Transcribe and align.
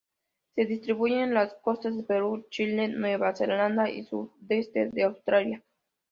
Se 0.55 0.65
distribuyen 0.65 1.29
por 1.29 1.33
las 1.35 1.53
costas 1.61 1.95
de 1.95 2.01
Perú, 2.01 2.47
Chile, 2.49 2.87
Nueva 2.87 3.35
Zelanda 3.35 3.87
y 3.87 4.03
sudeste 4.03 4.89
de 4.89 5.03
Australia. 5.03 5.63